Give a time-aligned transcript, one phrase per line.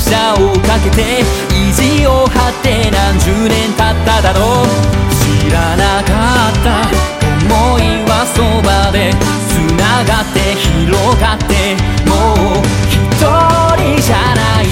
[0.00, 1.20] 車をかけて
[1.52, 4.66] 意地を張って何十年経っただろう。
[5.12, 6.10] 知らなか
[6.50, 6.90] った。
[7.50, 9.12] 思いはそばで
[9.48, 11.76] 繋がって広がって
[12.08, 12.96] もう一
[13.76, 14.64] 人じゃない。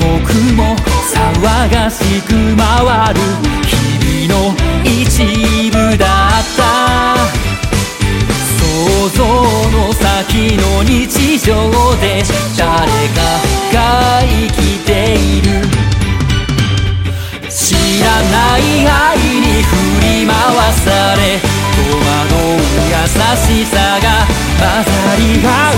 [0.00, 0.76] 僕も
[1.06, 3.20] 騒がしく回る。
[3.66, 4.54] 日々の
[4.84, 6.04] 一部だ
[6.40, 6.60] った。
[8.58, 12.22] 想像の先の日常で
[12.56, 13.49] 誰か
[18.30, 19.68] ない愛に振
[20.00, 20.34] り回
[20.72, 22.94] され戸惑う優
[23.36, 24.06] しさが
[24.58, 25.74] 混ざり合う。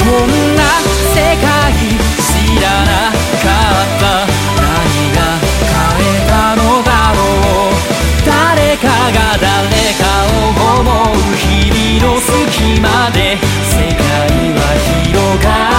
[0.00, 0.58] こんな
[1.14, 1.46] 世界
[2.16, 2.28] 知
[2.60, 4.02] らなかった。
[4.56, 4.64] 何
[5.14, 5.18] が
[5.60, 5.74] 変
[6.06, 7.18] えたのだろ
[7.68, 7.76] う。
[8.26, 9.48] 誰かが誰
[9.98, 13.18] かを思う日々の隙間で
[13.64, 14.00] 世界
[14.54, 14.58] は
[15.04, 15.69] 広がっ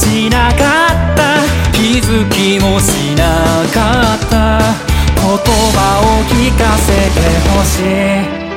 [0.00, 0.64] しなか
[1.12, 1.20] った。
[1.72, 3.24] 気づきもしな
[3.72, 4.58] かった。
[5.14, 7.20] 言葉を聞かせて
[7.50, 8.49] ほしい。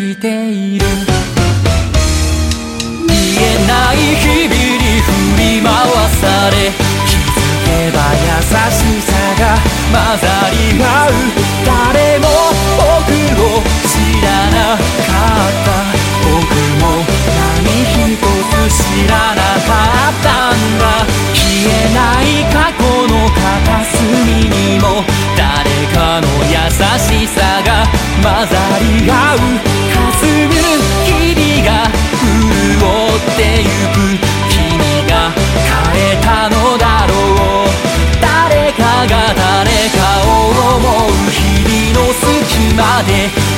[0.00, 0.86] きている。
[3.06, 5.68] 見えない日々に振り回
[6.20, 6.56] され。
[7.06, 9.42] 気づけば優しさが
[9.92, 10.39] 混ざ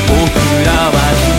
[0.08, 1.31] 僕らは